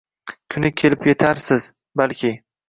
Kuni 0.55 0.71
kelib 0.81 1.05
yetarsiz, 1.09 1.69
balki. 2.03 2.35